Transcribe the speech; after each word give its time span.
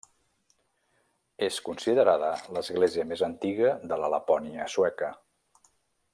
És 1.47 1.59
considerada 1.67 2.31
l'església 2.57 3.07
més 3.11 3.23
antiga 3.31 3.75
de 3.93 4.01
la 4.05 4.11
Lapònia 4.15 4.69
sueca. 4.79 5.13